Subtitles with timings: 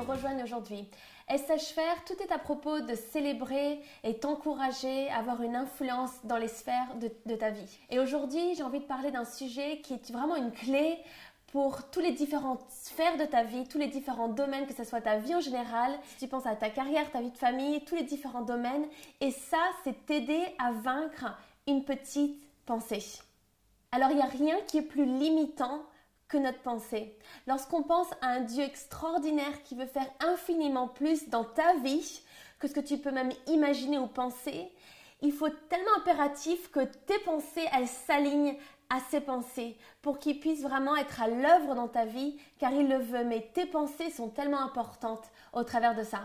[0.00, 0.88] me rejoignent aujourd'hui.
[1.28, 6.38] SH Faire, tout est à propos de célébrer et t'encourager à avoir une influence dans
[6.38, 7.78] les sphères de, ta vie.
[7.90, 10.98] Et aujourd'hui, j'ai envie de parler d'un sujet qui est vraiment une clé
[11.48, 15.00] pour tous les différentes sphères de ta vie, tous les différents domaines, que ce soit
[15.00, 18.04] ta vie en général, tu penses à ta carrière, ta vie de famille, tous les
[18.04, 18.86] différents domaines.
[19.20, 21.36] Et ça, c'est t'aider à vaincre
[21.66, 23.04] une petite pensée.
[23.92, 25.82] Alors, il n'y a rien qui est plus limitant
[26.30, 27.14] que notre pensée.
[27.46, 32.22] Lorsqu'on pense à un Dieu extraordinaire qui veut faire infiniment plus dans ta vie
[32.58, 34.72] que ce que tu peux même imaginer ou penser,
[35.22, 38.56] il faut tellement impératif que tes pensées, elles s'alignent
[38.88, 42.88] à ses pensées pour qu'il puisse vraiment être à l'œuvre dans ta vie car il
[42.88, 43.24] le veut.
[43.24, 46.22] Mais tes pensées sont tellement importantes au travers de ça.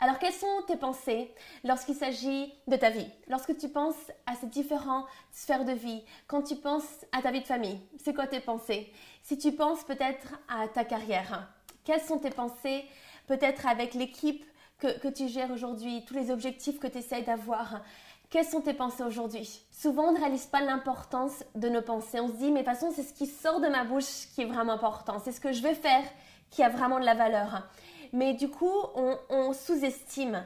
[0.00, 1.34] Alors, quelles sont tes pensées
[1.64, 3.08] lorsqu'il s'agit de ta vie?
[3.26, 7.40] Lorsque tu penses à ces différentes sphères de vie, quand tu penses à ta vie
[7.40, 8.92] de famille, c'est quoi tes pensées?
[9.24, 12.84] Si tu penses peut-être à ta carrière, quelles sont tes pensées
[13.26, 14.44] peut-être avec l'équipe
[14.78, 17.80] que, que, tu gères aujourd'hui, tous les objectifs que tu essayes d'avoir?
[18.30, 19.62] Quelles sont tes pensées aujourd'hui?
[19.72, 22.20] Souvent, on ne réalise pas l'importance de nos pensées.
[22.20, 24.42] On se dit, mais de toute façon, c'est ce qui sort de ma bouche qui
[24.42, 25.18] est vraiment important.
[25.18, 26.04] C'est ce que je vais faire
[26.50, 27.68] qui a vraiment de la valeur.
[28.12, 30.44] Mais du coup, on, sous-estime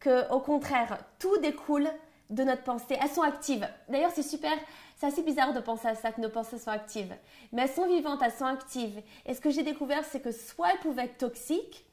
[0.00, 1.88] que, au contraire, tout découle
[2.30, 2.96] de notre pensée.
[3.00, 3.68] Elles sont actives.
[3.88, 4.52] D'ailleurs, c'est super,
[4.96, 7.14] c'est assez bizarre de penser à ça, que nos pensées sont actives.
[7.52, 9.02] Mais elles sont vivantes, elles sont actives.
[9.26, 11.86] Et ce que j'ai découvert, c'est que soit elles pouvaient être toxiques,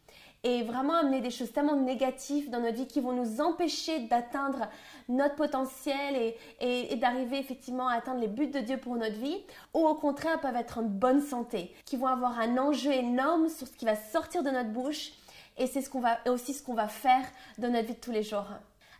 [0.45, 4.67] et vraiment amener des choses tellement négatives dans notre vie qui vont nous empêcher d'atteindre
[5.09, 9.43] notre potentiel et, d'arriver effectivement à atteindre les buts de Dieu pour notre vie,
[9.73, 13.67] ou au contraire peuvent être en bonne santé, qui vont avoir un enjeu énorme sur
[13.67, 15.13] ce qui va sortir de notre bouche
[15.57, 17.25] et c'est ce qu'on va aussi ce qu'on va faire
[17.57, 18.47] dans notre vie de tous les jours.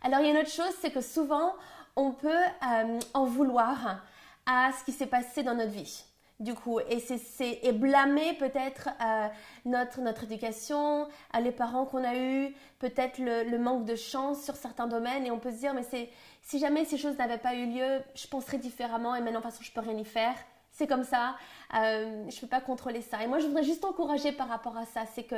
[0.02, 1.52] Alors il y a une autre chose, c'est que souvent
[1.94, 4.02] on peut euh, en vouloir
[4.46, 6.04] à ce qui s'est passé dans notre vie
[6.38, 9.28] du coup et c'est et blâmer peut-être euh,
[9.64, 14.54] notre notre éducation à les parents qu'on a eu peut-être le, manque de chance sur
[14.54, 16.10] certains domaines et on peut se dire mais c'est
[16.42, 19.52] si jamais ces choses n'avaient pas eu lieu je penserais différemment et maintenant de toute
[19.52, 20.34] façon je peux rien y faire.
[20.72, 21.36] C'est comme ça.
[21.74, 23.22] Euh, je peux pas contrôler ça.
[23.22, 25.06] Et moi je voudrais juste encourager par rapport à ça.
[25.06, 25.36] C'est que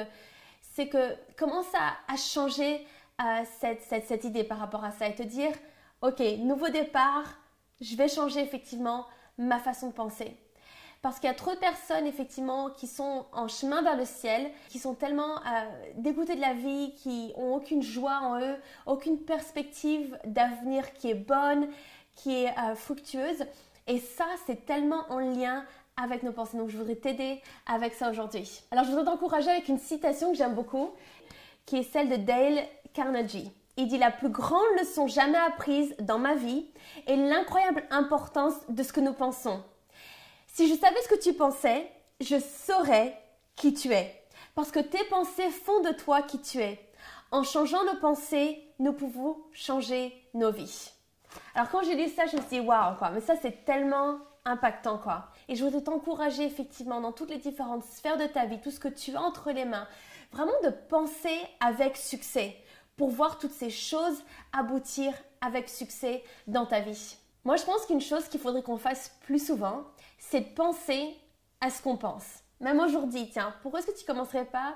[0.60, 2.84] c'est que commence à, changer
[3.22, 5.52] euh, cette, cette, cette idée par rapport à ça et te dire
[6.02, 7.24] ok nouveau départ
[7.80, 9.06] je vais changer effectivement
[9.38, 10.36] ma façon de penser
[11.02, 14.50] parce qu'il y a trop de personnes effectivement qui sont en chemin vers le ciel,
[14.68, 19.18] qui sont tellement euh, dégoûtées de la vie, qui ont aucune joie en eux, aucune
[19.18, 21.68] perspective d'avenir qui est bonne,
[22.14, 23.44] qui est euh, fructueuse.
[23.86, 25.64] Et ça, c'est tellement en lien
[25.96, 26.56] avec nos pensées.
[26.56, 28.62] Donc, je voudrais t'aider avec ça aujourd'hui.
[28.70, 30.90] Alors, je voudrais t'encourager avec une citation que j'aime beaucoup,
[31.64, 32.60] qui est celle de Dale
[32.92, 33.50] Carnegie.
[33.76, 36.66] Il dit la plus grande leçon jamais apprise dans ma vie
[37.06, 39.62] est l'incroyable importance de ce que nous pensons.
[40.58, 41.88] Si je savais ce que tu pensais,
[42.20, 43.16] je saurais
[43.54, 44.12] qui tu es.
[44.56, 46.84] Parce que tes pensées font de toi qui tu es.
[47.30, 50.90] En changeant nos pensées, nous pouvons changer nos vies.
[51.54, 54.18] Alors quand j'ai lu ça, je me suis dit waouh quoi, mais ça c'est tellement
[54.44, 55.28] impactant quoi.
[55.46, 58.80] Et je voudrais t'encourager effectivement dans toutes les différentes sphères de ta vie, tout ce
[58.80, 59.86] que tu as entre les mains,
[60.32, 62.56] vraiment de penser avec succès
[62.96, 67.16] pour voir toutes ces choses aboutir avec succès dans ta vie.
[67.44, 69.84] Moi, je pense qu'une chose qu'il faudrait qu'on fasse plus souvent,
[70.18, 71.16] c'est de penser
[71.60, 72.24] à ce qu'on pense.
[72.60, 74.74] Même aujourd'hui, tiens, pourquoi est-ce que tu commencerais pas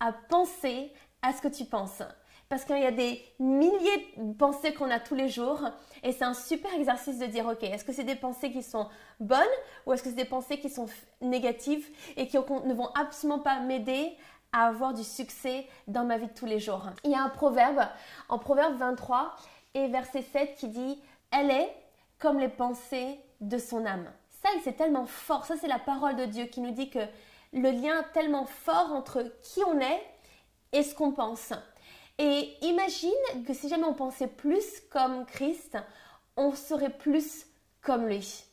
[0.00, 0.92] à penser
[1.22, 2.02] à ce que tu penses?
[2.48, 5.60] Parce qu'il y a des milliers de pensées qu'on a tous les jours
[6.04, 8.88] et c'est un super exercice de dire ok est-ce que c'est des pensées qui sont
[9.18, 9.42] bonnes
[9.84, 10.86] ou est-ce que c'est des pensées qui sont
[11.20, 14.16] négatives et qui ne vont absolument pas m'aider
[14.52, 16.86] à avoir du succès dans ma vie de tous les jours?
[17.02, 17.80] Il y a un proverbe
[18.28, 19.34] en proverbe 23
[19.74, 21.02] et verset 7 qui dit
[21.32, 21.74] elle est
[22.20, 24.08] comme les pensées de son âme.
[24.62, 25.44] C'est tellement fort.
[25.44, 27.00] Ça, c'est la parole de Dieu qui nous dit que
[27.52, 30.02] le lien tellement fort entre qui on est
[30.72, 31.52] et ce qu'on pense.
[32.18, 35.78] Et imagine que si jamais on pensait plus comme Christ,
[36.36, 37.46] on serait plus
[37.82, 38.44] comme lui.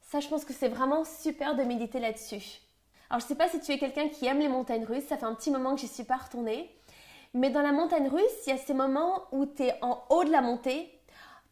[0.00, 2.60] Ça, je pense que c'est vraiment super de méditer là-dessus.
[3.08, 5.16] Alors, je ne sais pas si tu es quelqu'un qui aime les montagnes russes, ça
[5.16, 6.70] fait un petit moment que j'y suis pas retournée.
[7.34, 10.24] Mais dans la montagne russe, il y a ces moments où tu es en haut
[10.24, 10.90] de la montée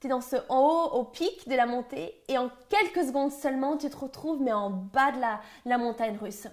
[0.01, 3.33] tu es dans ce en haut, au pic de la montée, et en quelques secondes
[3.33, 6.47] seulement, tu te retrouves, mais en bas de la, la montagne russe.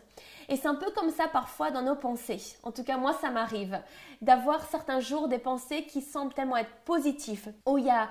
[0.49, 2.41] Et c'est un peu comme ça parfois dans nos pensées.
[2.63, 3.79] En tout cas, moi, ça m'arrive
[4.21, 8.09] d'avoir certains jours des pensées qui semblent tellement être positives, où il y a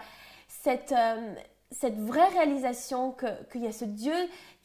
[0.49, 1.35] cette, euh,
[1.71, 3.15] cette vraie réalisation
[3.51, 4.15] qu'il y a ce Dieu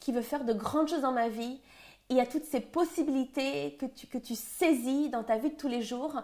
[0.00, 1.60] qui veut faire de grandes choses dans ma vie.
[2.08, 5.56] Il y a toutes ces possibilités que tu, que tu saisis dans ta vie de
[5.56, 6.20] tous les jours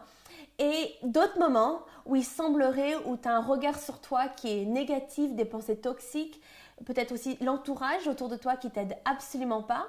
[0.58, 4.64] et d'autres moments où il semblerait, où tu as un regard sur toi qui est
[4.64, 6.40] négatif, des pensées toxiques,
[6.84, 9.86] peut-être aussi l'entourage autour de toi qui t'aide absolument pas.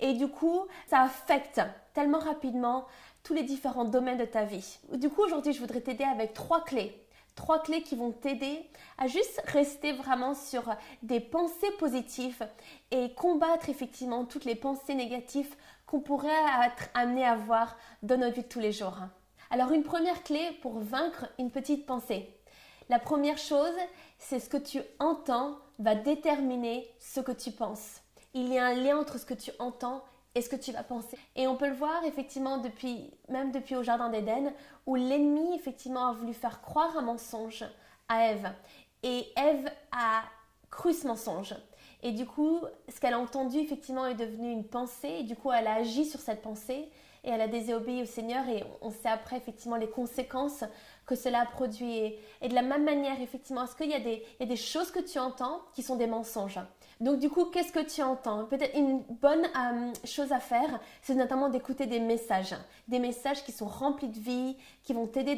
[0.00, 1.60] Et du coup, ça affecte
[1.94, 2.86] tellement rapidement
[3.22, 4.78] tous les différents domaines de ta vie.
[4.94, 6.98] Du coup, aujourd'hui, je voudrais t'aider avec trois clés.
[7.34, 8.68] Trois clés qui vont t'aider
[8.98, 10.64] à juste rester vraiment sur
[11.02, 12.46] des pensées positives
[12.90, 15.54] et combattre effectivement toutes les pensées négatives
[15.86, 16.28] qu'on pourrait
[16.66, 18.98] être amené à voir dans notre vie de tous les jours.
[19.52, 22.26] Alors une première clé pour vaincre une petite pensée.
[22.88, 23.76] La première chose,
[24.16, 28.00] c'est ce que tu entends va déterminer ce que tu penses.
[28.32, 30.02] Il y a un lien entre ce que tu entends
[30.34, 31.18] et ce que tu vas penser.
[31.36, 34.54] Et on peut le voir effectivement depuis, même depuis au Jardin d'Éden,
[34.86, 37.66] où l'ennemi effectivement a voulu faire croire un mensonge
[38.08, 38.50] à Ève.
[39.02, 40.22] Et Ève a
[40.70, 41.54] cru ce mensonge.
[42.02, 45.16] Et du coup, ce qu'elle a entendu effectivement est devenu une pensée.
[45.20, 46.88] Et du coup, elle a agi sur cette pensée
[47.24, 48.48] et elle a désobéi au Seigneur.
[48.48, 50.64] Et on sait après effectivement les conséquences
[51.06, 52.14] que cela produit.
[52.40, 55.18] Et de la même manière, effectivement, est-ce qu'il y, a des, a choses que tu
[55.18, 56.60] entends qui sont des mensonges
[57.00, 58.44] donc du coup, qu'est-ce que tu entends?
[58.44, 62.54] Peut-être une bonne euh, chose à faire, c'est notamment d'écouter des messages,
[62.86, 65.36] des messages qui sont remplis de vie, qui vont t'aider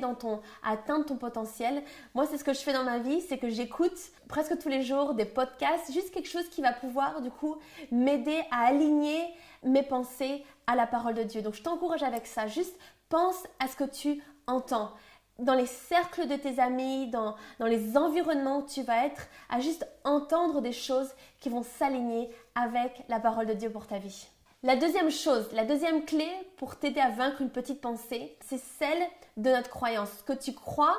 [0.62, 1.82] à atteindre ton potentiel.
[2.14, 3.96] Moi, c'est ce que je fais dans ma vie, c'est que j'écoute
[4.28, 7.56] presque tous les jours des podcasts, juste quelque chose qui va pouvoir du coup
[7.90, 9.25] m'aider à aligner
[9.62, 11.40] mes pensées à la parole de Dieu.
[11.40, 12.76] Donc je t'encourage avec ça, juste
[13.08, 14.93] pense à ce que tu entends
[15.38, 19.60] dans les cercles de tes amis, dans, dans les environnements où tu vas être, à
[19.60, 21.10] juste entendre des choses
[21.40, 24.28] qui vont s'aligner avec la parole de Dieu pour ta vie.
[24.62, 29.02] La deuxième chose, la deuxième clé pour t'aider à vaincre une petite pensée, c'est celle
[29.36, 30.08] de notre croyance.
[30.19, 30.96] Ce que tu crois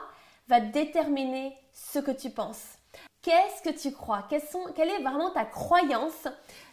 [0.47, 2.77] va déterminer ce que tu penses.
[3.23, 4.27] Qu'est-ce que tu crois?
[4.51, 6.27] Sont, Quelle est vraiment ta croyance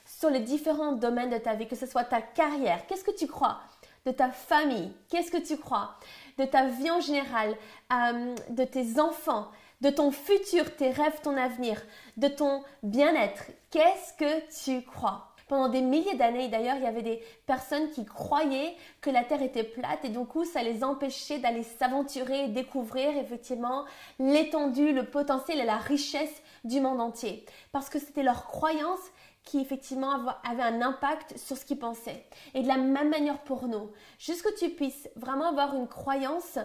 [0.04, 2.86] sur les différents domaines de ta vie, que ce soit ta carrière?
[2.86, 3.60] Qu'est-ce que tu crois
[4.04, 4.92] de ta famille?
[5.08, 5.94] Qu'est-ce que tu crois?
[6.38, 7.56] De ta vie en général,
[7.92, 9.48] euh, de tes enfants,
[9.80, 11.80] de ton futur, tes rêves, ton avenir,
[12.16, 13.44] de ton bien-être.
[13.70, 15.28] Qu'est-ce que tu crois?
[15.48, 19.42] Pendant des milliers d'années, d'ailleurs, il y avait des personnes qui croyaient que la Terre
[19.42, 23.84] était plate et du coup, ça les empêchait d'aller s'aventurer et découvrir effectivement
[24.18, 27.46] l'étendue, le potentiel et la richesse du monde entier.
[27.72, 29.00] Parce que c'était leur croyance
[29.44, 30.12] qui effectivement
[30.44, 32.24] avait un impact sur ce qu'ils pensaient.
[32.54, 36.58] Et de la même manière pour nous, juste que tu puisses vraiment avoir une croyance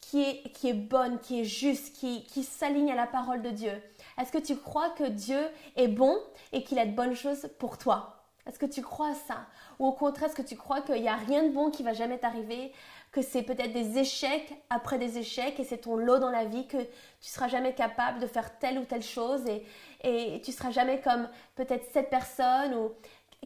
[0.00, 3.50] qui est, qui est bonne, qui est juste, qui, qui s'aligne à la parole de
[3.50, 3.72] Dieu.
[4.20, 5.40] Est-ce que tu crois que Dieu
[5.76, 6.16] est bon
[6.52, 8.17] et qu'il a de bonnes choses pour toi?
[8.48, 9.46] Est-ce que tu crois ça?
[9.78, 11.92] Ou au contraire, est-ce que tu crois qu'il n'y a rien de bon qui va
[11.92, 12.72] jamais t'arriver?
[13.12, 16.66] Que c'est peut-être des échecs après des échecs et c'est ton lot dans la vie
[16.66, 19.66] que tu seras jamais capable de faire telle ou telle chose et,
[20.02, 22.92] et tu seras jamais comme peut-être cette personne ou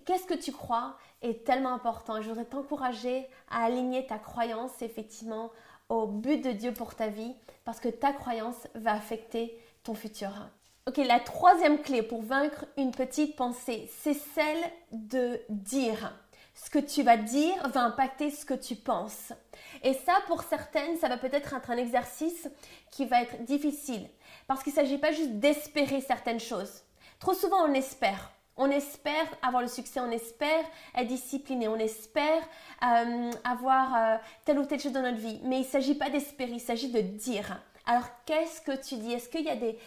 [0.04, 2.20] qu'est-ce que tu crois est tellement important?
[2.22, 5.50] Je voudrais t'encourager à aligner ta croyance effectivement
[5.88, 7.34] au but de Dieu pour ta vie
[7.64, 10.30] parce que ta croyance va affecter ton futur.
[10.88, 16.12] Ok, la troisième clé pour vaincre une petite pensée, c'est celle de dire.
[16.56, 19.32] Ce que tu vas dire va impacter ce que tu penses.
[19.84, 22.48] Et ça, pour certaines, ça va peut-être être un exercice
[22.90, 24.08] qui va être difficile.
[24.48, 26.82] Parce qu'il ne s'agit pas juste d'espérer certaines choses.
[27.20, 28.32] Trop souvent, on espère.
[28.56, 30.64] On espère avoir le succès, on espère
[30.96, 32.42] être discipliné, on espère
[32.82, 35.40] euh, avoir euh, telle ou telle chose dans notre vie.
[35.44, 37.62] Mais il ne s'agit pas d'espérer, il s'agit de dire.
[37.86, 39.12] Alors qu'est-ce que tu dis?
[39.12, 39.78] Est-ce qu'il y a des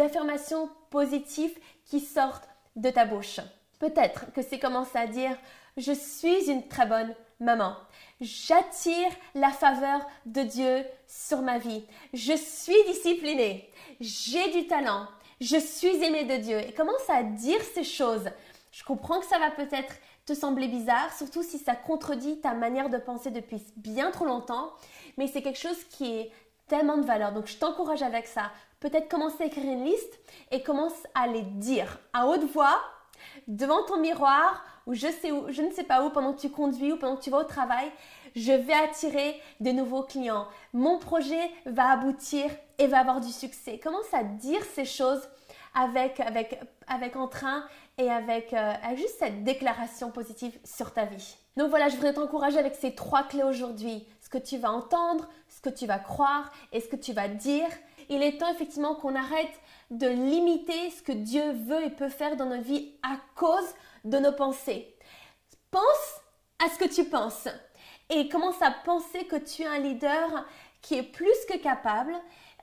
[0.00, 3.40] affirmations positives qui sortent de ta bouche?
[3.78, 5.36] Peut-être que c'est commencer à dire
[5.76, 7.76] je suis une très bonne maman.
[8.20, 11.84] J'attire la faveur de Dieu sur ma vie.
[12.12, 13.68] Je suis disciplinée.
[14.00, 15.06] J'ai du talent.
[15.40, 16.60] Je suis aimée de Dieu.
[16.60, 18.30] Et commence à dire ces choses?
[18.70, 19.94] Je comprends que ça va peut-être
[20.26, 24.72] te sembler bizarre, surtout si ça contredit ta manière de penser depuis bien trop longtemps,
[25.18, 26.32] mais c'est quelque chose qui est
[26.68, 27.32] tellement de valeur.
[27.32, 28.50] Donc je t'encourage avec ça.
[28.80, 30.18] Peut-être commencer à écrire une liste
[30.50, 32.80] et commence à les dire à haute voix
[33.48, 36.50] devant ton miroir ou je, sais où, je ne sais pas où pendant que tu
[36.50, 37.90] conduis ou pendant que tu vas au travail.
[38.36, 40.46] Je vais attirer de nouveaux clients.
[40.72, 43.78] Mon projet va aboutir et va avoir du succès.
[43.78, 45.22] Commence à dire ces choses
[45.74, 47.64] avec, avec, avec entrain
[47.96, 51.36] et avec, euh, avec juste cette déclaration positive sur ta vie.
[51.56, 55.60] Donc voilà, je voudrais t'encourager avec ces trois clés aujourd'hui que tu vas entendre, ce
[55.60, 57.68] que tu vas croire et ce que tu vas dire.
[58.08, 59.60] Il est temps effectivement qu'on arrête
[59.90, 63.74] de limiter ce que Dieu veut et peut faire dans notre vie à cause
[64.04, 64.92] de nos pensées.
[65.70, 66.20] Pense
[66.64, 67.46] à ce que tu penses
[68.10, 70.44] et commence à penser que tu es un leader
[70.82, 72.14] qui est plus que capable.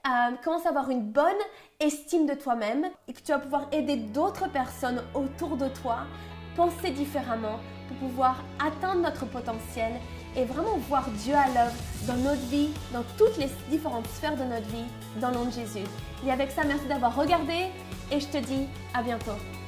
[0.07, 1.41] Euh, commence à avoir une bonne
[1.79, 6.07] estime de toi-même et que tu vas pouvoir aider d'autres personnes autour de toi,
[6.55, 9.93] penser différemment pour pouvoir atteindre notre potentiel
[10.35, 11.75] et vraiment voir Dieu à l'œuvre
[12.07, 14.85] dans notre vie, dans toutes les différentes sphères de notre vie,
[15.19, 15.85] dans le nom de Jésus.
[16.25, 17.67] Et avec ça, merci d'avoir regardé
[18.11, 19.60] et je te dis à bientôt.